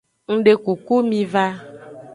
Ngdekuku 0.33 0.95
miva. 1.09 1.45